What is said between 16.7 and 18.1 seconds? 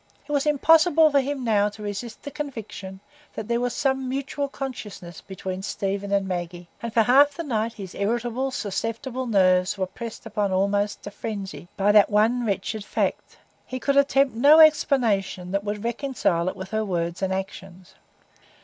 her words and actions.